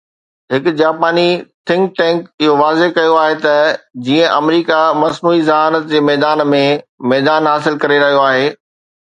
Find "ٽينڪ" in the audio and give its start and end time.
1.99-2.41